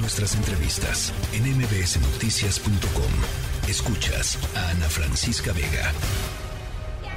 [0.00, 3.12] nuestras entrevistas en mbsnoticias.com.
[3.68, 5.92] Escuchas a Ana Francisca Vega.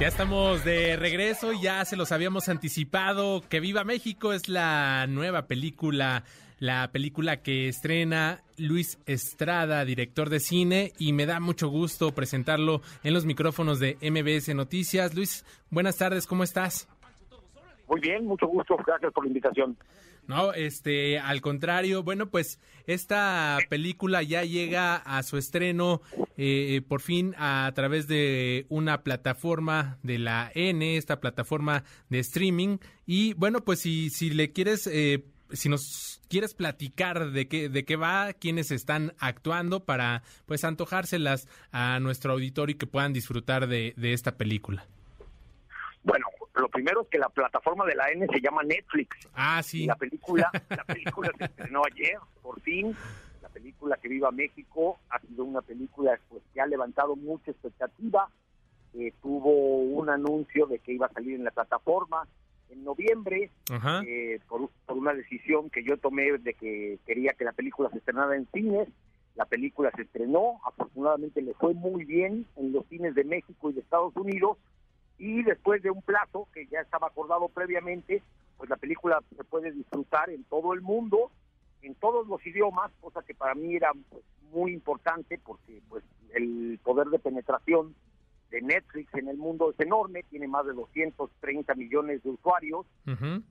[0.00, 3.42] Ya estamos de regreso, ya se los habíamos anticipado.
[3.48, 6.24] Que Viva México es la nueva película,
[6.58, 12.82] la película que estrena Luis Estrada, director de cine, y me da mucho gusto presentarlo
[13.04, 15.14] en los micrófonos de MBS Noticias.
[15.14, 16.88] Luis, buenas tardes, ¿cómo estás?
[17.88, 19.76] Muy bien, mucho gusto, gracias por la invitación.
[20.28, 26.00] No, este, al contrario, bueno, pues esta película ya llega a su estreno
[26.36, 32.78] eh, por fin a través de una plataforma de la N, esta plataforma de streaming.
[33.04, 37.84] Y bueno, pues si, si le quieres, eh, si nos quieres platicar de qué, de
[37.84, 43.66] qué va, quiénes están actuando para pues antojárselas a nuestro auditorio y que puedan disfrutar
[43.66, 44.86] de esta película.
[46.04, 46.26] Bueno,
[46.60, 49.28] lo primero es que la plataforma de la N se llama Netflix.
[49.34, 49.86] Ah, sí.
[49.86, 52.94] la película, la película se estrenó ayer, por fin.
[53.40, 58.28] La película que viva México ha sido una película pues, que ha levantado mucha expectativa.
[58.94, 62.28] Eh, tuvo un anuncio de que iba a salir en la plataforma
[62.68, 63.50] en noviembre
[64.06, 67.98] eh, por, por una decisión que yo tomé de que quería que la película se
[67.98, 68.88] estrenara en cines.
[69.34, 73.72] La película se estrenó, afortunadamente le fue muy bien en los cines de México y
[73.72, 74.58] de Estados Unidos
[75.18, 78.22] y después de un plazo que ya estaba acordado previamente,
[78.56, 81.30] pues la película se puede disfrutar en todo el mundo,
[81.82, 86.78] en todos los idiomas, cosa que para mí era pues, muy importante porque pues el
[86.82, 87.94] poder de penetración
[88.50, 92.86] de Netflix en el mundo es enorme, tiene más de 230 millones de usuarios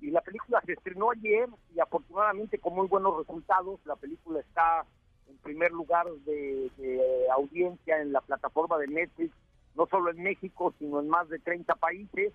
[0.00, 4.84] y la película se estrenó ayer y afortunadamente con muy buenos resultados, la película está
[5.28, 7.00] en primer lugar de, de
[7.32, 9.32] audiencia en la plataforma de Netflix
[9.74, 12.32] no solo en México, sino en más de 30 países.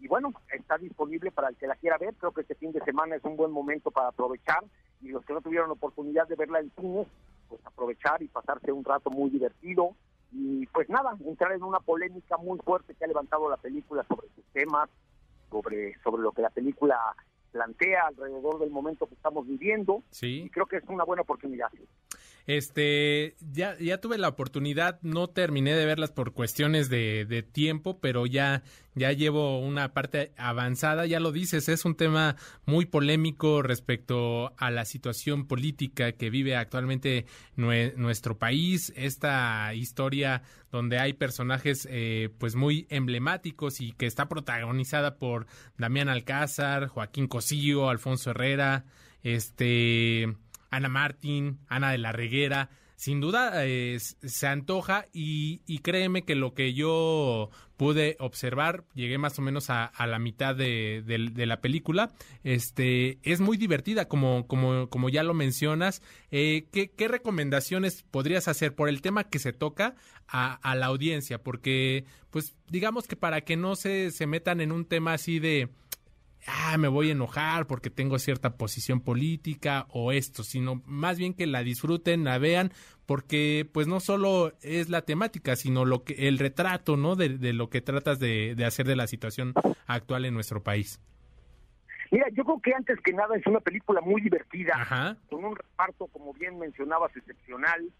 [0.00, 2.14] Y bueno, está disponible para el que la quiera ver.
[2.14, 4.64] Creo que este fin de semana es un buen momento para aprovechar.
[5.00, 7.06] Y los que no tuvieron la oportunidad de verla en cine,
[7.48, 9.94] pues aprovechar y pasarse un rato muy divertido.
[10.32, 14.28] Y pues nada, entrar en una polémica muy fuerte que ha levantado la película sobre
[14.34, 14.88] sus temas,
[15.50, 16.98] sobre, sobre lo que la película
[17.50, 20.02] plantea alrededor del momento que estamos viviendo.
[20.10, 20.42] Sí.
[20.42, 21.70] Y creo que es una buena oportunidad.
[22.48, 28.00] Este, ya, ya tuve la oportunidad, no terminé de verlas por cuestiones de, de, tiempo,
[28.00, 28.62] pero ya,
[28.94, 34.70] ya llevo una parte avanzada, ya lo dices, es un tema muy polémico respecto a
[34.70, 40.40] la situación política que vive actualmente nuestro país, esta historia
[40.72, 47.26] donde hay personajes eh, pues muy emblemáticos y que está protagonizada por Damián Alcázar, Joaquín
[47.26, 48.86] Cosío, Alfonso Herrera,
[49.22, 50.34] este
[50.70, 52.70] Ana Martín, Ana de la Reguera.
[52.96, 59.18] Sin duda eh, se antoja y, y, créeme que lo que yo pude observar, llegué
[59.18, 61.04] más o menos a, la mitad de,
[61.36, 62.10] la película,
[62.42, 66.02] este es muy divertida, como, como, como ya lo mencionas.
[66.32, 69.94] Eh, ¿qué, ¿qué, recomendaciones podrías hacer por el tema que se toca
[70.26, 71.40] a, a, la audiencia?
[71.40, 75.68] Porque, pues, digamos que para que no se, se metan en un tema así de
[76.46, 81.34] ah, me voy a enojar porque tengo cierta posición política o esto, sino más bien
[81.34, 82.72] que la disfruten, la vean,
[83.06, 87.16] porque pues no solo es la temática, sino lo que el retrato, ¿no?
[87.16, 89.54] De, de lo que tratas de, de, hacer de la situación
[89.86, 91.00] actual en nuestro país.
[92.10, 95.16] Mira, yo creo que antes que nada es una película muy divertida, Ajá.
[95.28, 97.90] con un reparto, como bien mencionabas, excepcional,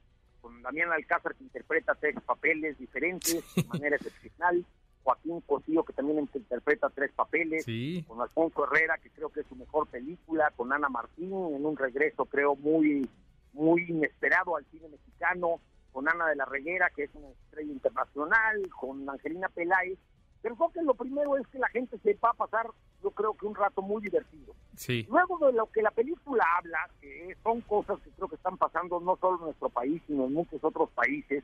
[0.40, 4.64] con Damián Alcázar que interpreta tres papeles diferentes de manera excepcional.
[5.08, 8.04] Joaquín Cosío, que también interpreta tres papeles, sí.
[8.06, 11.76] con Alfonso Herrera, que creo que es su mejor película, con Ana Martín, en un
[11.78, 13.08] regreso creo muy,
[13.54, 15.60] muy inesperado al cine mexicano,
[15.92, 19.98] con Ana de la Reguera, que es una estrella internacional, con Angelina Peláez.
[20.42, 22.66] Pero creo que lo primero es que la gente sepa pasar,
[23.02, 24.54] yo creo que un rato muy divertido.
[24.76, 25.06] Sí.
[25.08, 29.00] Luego de lo que la película habla, que son cosas que creo que están pasando
[29.00, 31.42] no solo en nuestro país, sino en muchos otros países,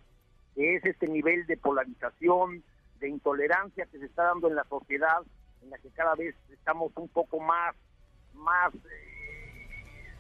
[0.55, 2.63] que es este nivel de polarización,
[3.05, 5.19] de intolerancia que se está dando en la sociedad,
[5.63, 7.77] en la que cada vez estamos un poco más,
[8.33, 10.11] más eh,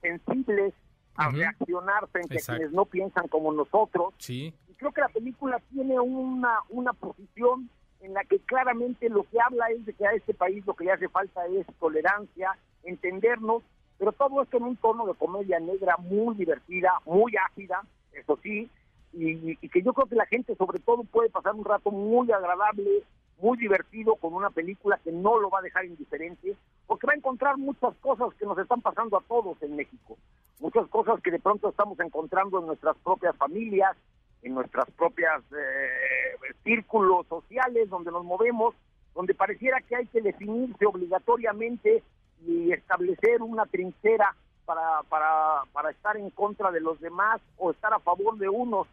[0.00, 0.72] sensibles
[1.16, 2.52] a reaccionar frente Exacto.
[2.52, 4.14] a quienes no piensan como nosotros.
[4.18, 4.54] Sí.
[4.68, 7.68] Y creo que la película tiene una, una posición
[8.00, 10.84] en la que claramente lo que habla es de que a este país lo que
[10.84, 13.64] le hace falta es tolerancia, entendernos,
[13.98, 18.70] pero todo esto en un tono de comedia negra muy divertida, muy ácida, eso sí,
[19.12, 23.02] y, que yo creo que la gente sobre todo puede pasar un rato muy agradable,
[23.40, 26.56] muy divertido con una película que no lo va a dejar indiferente,
[26.86, 30.16] porque va a encontrar muchas cosas que nos están pasando a todos en México,
[30.60, 33.96] muchas cosas que de pronto estamos encontrando en nuestras propias familias,
[34.42, 38.74] en nuestras propias eh, círculos sociales donde nos movemos,
[39.14, 42.02] donde pareciera que hay que definirse obligatoriamente
[42.46, 47.92] y establecer una trinchera para, para para estar en contra de los demás o estar
[47.92, 48.86] a favor de unos.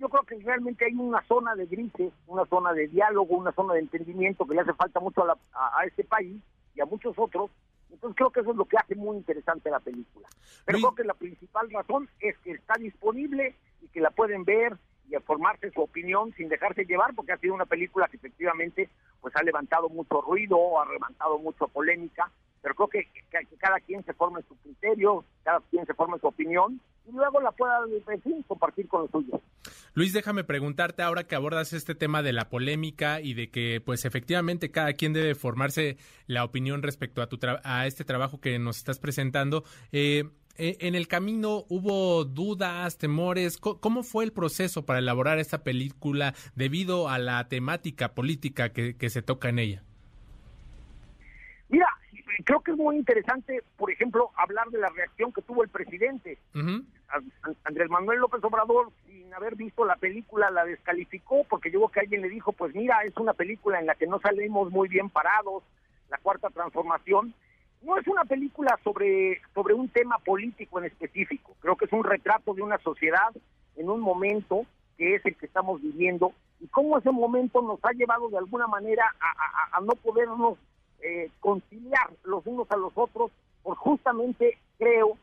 [0.00, 3.74] Yo creo que realmente hay una zona de grises, una zona de diálogo, una zona
[3.74, 6.42] de entendimiento que le hace falta mucho a, a, este país
[6.74, 7.50] y a muchos otros.
[7.92, 10.26] Entonces creo que eso es lo que hace muy interesante la película.
[10.64, 14.78] Pero creo que la principal razón es que está disponible y que la pueden ver
[15.10, 18.88] y a formarse su opinión sin dejarse llevar, porque ha sido una película que efectivamente
[19.20, 22.30] pues ha levantado mucho ruido, ha levantado mucha polémica,
[22.62, 23.08] pero creo que,
[23.58, 27.52] cada quien se forme su criterio, cada quien se forme su opinión y luego la
[27.52, 27.80] pueda
[28.46, 29.40] compartir con los suyos.
[29.94, 34.04] Luis, déjame preguntarte ahora que abordas este tema de la polémica y de que pues
[34.04, 35.96] efectivamente cada quien debe formarse
[36.26, 39.64] la opinión respecto a, tu a este trabajo que nos estás presentando.
[39.92, 40.24] Eh,
[40.56, 43.58] e, en el camino hubo dudas, temores.
[43.58, 49.22] ¿Cómo fue el proceso para elaborar esta película debido a la temática política que, se
[49.22, 49.82] toca en ella?
[51.68, 51.86] Mira,
[52.44, 56.38] creo que es muy interesante, por ejemplo, hablar de la reacción que tuvo el presidente.
[57.64, 62.22] Andrés Manuel López Obrador, sin haber visto la película, la descalificó porque yo que alguien
[62.22, 65.64] le dijo, pues mira, es una película en la que no salimos muy bien parados,
[66.08, 67.34] la cuarta transformación
[67.82, 72.04] no es una película sobre, sobre un tema político en específico, creo que es un
[72.04, 73.30] retrato de una sociedad
[73.76, 74.66] en un momento
[74.98, 78.66] que es el que estamos viviendo y cómo ese momento nos ha llevado de alguna
[78.66, 79.04] manera
[79.72, 80.58] a, no podernos
[81.02, 83.30] eh, conciliar los unos a los otros,
[83.62, 85.16] por justamente creo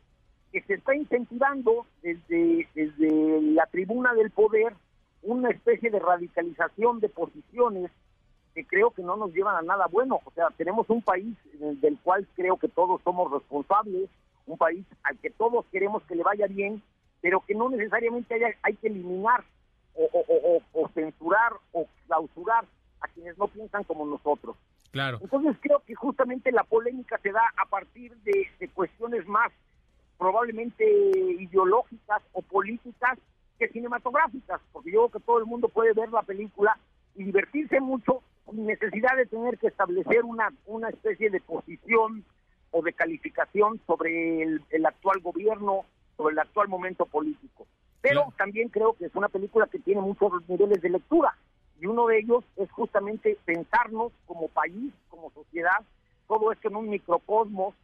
[0.51, 4.73] que se está incentivando desde, desde la tribuna del poder
[5.23, 7.91] una especie de radicalización de posiciones
[8.53, 10.19] que creo que no nos llevan a nada bueno.
[10.25, 14.09] O sea, tenemos un país del cual creo que todos somos responsables,
[14.47, 16.81] un país al que todos queremos que le vaya bien,
[17.21, 19.43] pero que no necesariamente haya, hay que eliminar
[20.73, 22.65] o, censurar o clausurar
[23.01, 24.55] a quienes no piensan como nosotros.
[24.91, 25.19] Claro.
[25.21, 29.51] Entonces creo que justamente la polémica se da a partir de, de cuestiones más
[30.17, 30.85] probablemente
[31.39, 33.19] ideológicas o políticas
[33.59, 36.77] que cinematográficas, porque yo creo que todo el mundo puede ver la película
[37.15, 42.23] y divertirse mucho sin necesidad de tener que establecer una, una especie de posición
[42.71, 45.85] o de calificación sobre el, actual gobierno,
[46.15, 47.65] sobre el actual momento político.
[48.01, 51.35] Pero también creo que es una película que tiene muchos niveles de lectura
[51.79, 55.83] y uno de ellos es justamente pensarnos como país, como sociedad,
[56.27, 57.75] todo esto en un microcosmos,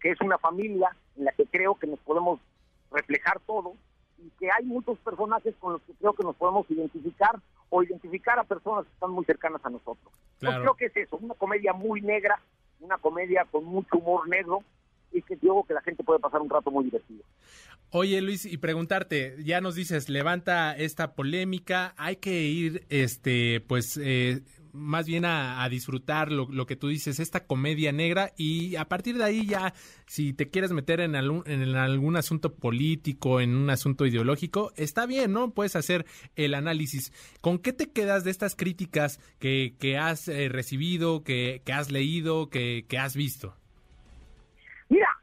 [0.00, 2.38] que es una familia en la que creo que nos podemos
[2.90, 3.74] reflejar todos
[4.18, 7.40] y que hay muchos personajes con los que creo que nos podemos identificar
[7.70, 10.12] o identificar a personas que están muy cercanas a nosotros.
[10.40, 12.38] Yo creo que es eso, una comedia muy negra,
[12.80, 14.62] una comedia con mucho humor negro
[15.14, 17.22] y que digo que la gente puede pasar un rato muy divertido.
[17.90, 23.96] Oye Luis, y preguntarte, ya nos dices, levanta esta polémica, hay que ir, este, pues,
[24.02, 29.16] eh, más bien a, disfrutar lo, que tú dices, esta comedia negra y a partir
[29.16, 29.72] de ahí ya,
[30.08, 35.52] si te quieres meter en algún, asunto político, en un asunto ideológico, está bien, ¿no?
[35.52, 37.12] Puedes hacer el análisis.
[37.40, 41.92] ¿Con qué te quedas de estas críticas que, que has eh, recibido, que, que, has
[41.92, 43.54] leído, que has visto?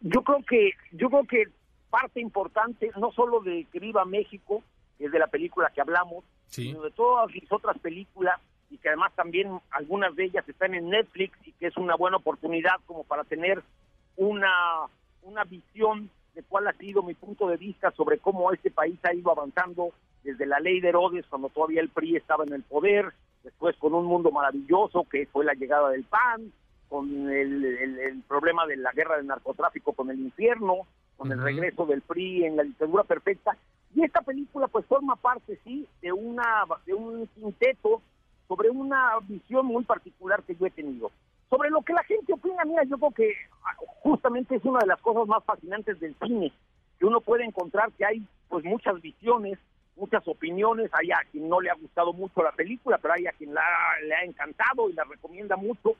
[0.02, 1.46] Yo creo que, yo creo que
[1.90, 4.64] parte importante, no solo de que viva México,
[4.98, 8.40] que es de la película que hablamos, sino de todas las otras películas
[8.70, 12.18] y que además también algunas de ellas están en Netflix y que es una buena
[12.18, 13.62] oportunidad como para tener
[14.16, 14.52] una,
[15.24, 19.14] una visión de cuál ha sido mi punto de vista sobre cómo este país ha
[19.14, 19.92] ido avanzando
[20.24, 23.94] desde la ley de Herodes, cuando todavía el PRI estaba en el poder, después con
[23.94, 26.52] un mundo maravilloso que fue la llegada del PAN,
[26.92, 31.86] con el, el, problema de la guerra del narcotráfico con el infierno, con el regreso
[31.86, 33.56] del PRI en la dictadura perfecta.
[33.96, 38.02] Y esta película pues forma parte, sí, de, una, de un quinteto
[38.50, 41.12] sobre una visión muy particular que yo he tenido.
[41.50, 43.34] Sobre lo que la gente opina, mira, yo creo que
[43.64, 46.52] ah, justamente es una de las cosas más fascinantes del cine,
[47.00, 49.58] que uno puede encontrar que hay pues muchas visiones,
[49.96, 53.32] muchas opiniones, hay a quien no le ha gustado mucho la película, pero hay a
[53.32, 53.64] quien la,
[54.04, 55.96] le ha encantado y la recomienda mucho,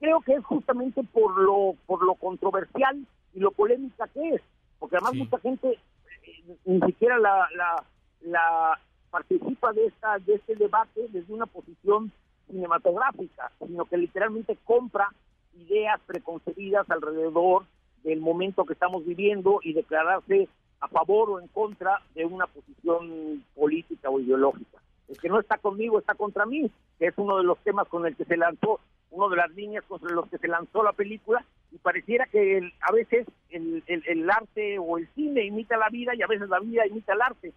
[0.00, 4.42] creo que es justamente por lo, por lo controversial y lo polémica que es,
[4.78, 5.78] porque además mucha gente
[6.24, 7.84] eh, ni siquiera la, la,
[8.22, 12.12] la participa de esta de este debate desde una posición
[12.48, 15.12] cinematográfica, sino que literalmente compra
[15.58, 17.64] ideas preconcebidas alrededor
[18.02, 20.48] del momento que estamos viviendo y declararse
[20.80, 24.78] a favor o en contra de una posición política o ideológica.
[25.08, 28.06] El que no está conmigo está contra mí, que es uno de los temas con
[28.06, 31.44] el que se lanzó, uno de las líneas con los que se lanzó la película,
[31.72, 36.22] y pareciera que a veces el, el arte o el cine imita la vida y
[36.22, 37.52] a veces la vida imita el arte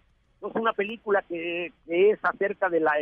[0.48, 2.92] es una película que, es acerca de la,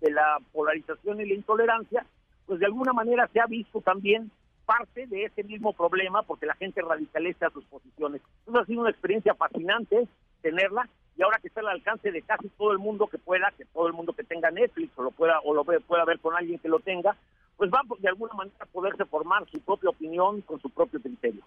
[0.00, 2.06] de la polarización y la intolerancia,
[2.46, 4.30] pues de alguna manera se ha visto también
[4.64, 8.22] parte de ese mismo problema porque la gente radicaliza sus posiciones.
[8.40, 10.06] Entonces ha sido una experiencia fascinante
[10.42, 13.64] tenerla y ahora que está al alcance de casi todo el mundo que pueda, que
[13.64, 16.58] todo el mundo que tenga Netflix o lo pueda o lo pueda ver con alguien
[16.60, 17.16] que lo tenga,
[17.58, 21.42] pues va de alguna manera a poderse formar su propia opinión con su propio criterio.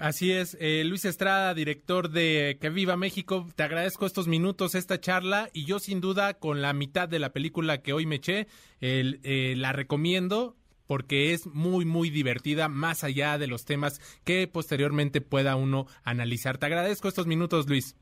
[0.00, 5.00] Así es, eh, Luis Estrada, director de Que Viva México, te agradezco estos minutos, esta
[5.00, 8.46] charla y yo sin duda con la mitad de la película que hoy me eché,
[8.80, 15.20] eh, la recomiendo porque es muy, muy divertida, más allá de los temas que posteriormente
[15.20, 16.58] pueda uno analizar.
[16.58, 17.94] Te agradezco estos minutos, Luis.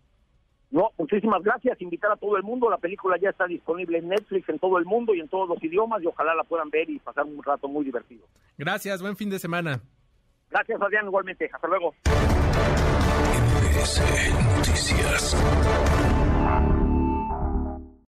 [0.70, 1.80] No, muchísimas gracias.
[1.80, 2.68] Invitar a todo el mundo.
[2.68, 5.62] La película ya está disponible en Netflix en todo el mundo y en todos los
[5.62, 8.26] idiomas y ojalá la puedan ver y pasar un rato muy divertido.
[8.58, 9.80] Gracias, buen fin de semana.
[10.50, 11.50] Gracias, Adrián, igualmente.
[11.52, 11.94] Hasta luego.
[14.56, 15.36] Noticias.